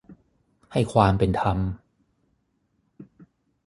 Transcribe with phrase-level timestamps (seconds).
[0.71, 1.57] ให้ความเป็นธรรม